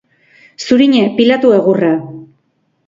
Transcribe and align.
Zuriñe, 0.65 1.03
pilatu 1.21 1.55
egurra. 1.59 1.95